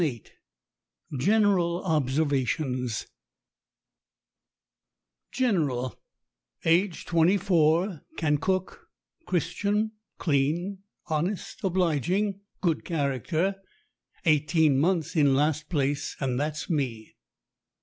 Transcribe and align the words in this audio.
VIII 0.01 0.23
GENERAL 1.15 1.83
OBSERVATIONS 1.85 3.05
GENERAL, 5.31 5.95
age 6.65 7.05
twenty 7.05 7.37
four, 7.37 8.01
can 8.17 8.39
cook, 8.39 8.87
Christian, 9.27 9.91
clean, 10.17 10.79
honest, 11.05 11.63
obliging, 11.63 12.39
good 12.61 12.83
character, 12.83 13.57
eighteen 14.25 14.79
months 14.79 15.15
in 15.15 15.35
last 15.35 15.69
place 15.69 16.15
and 16.19 16.39
that's 16.39 16.67
me. 16.67 17.13